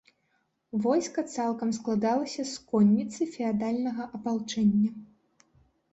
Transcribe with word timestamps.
Войска 0.85 1.23
цалкам 1.33 1.69
складалася 1.79 2.43
з 2.53 2.65
конніцы 2.71 3.21
феадальнага 3.35 4.03
апалчэння. 4.19 4.89